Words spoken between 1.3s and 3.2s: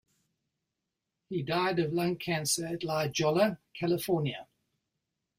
died of lung cancer in La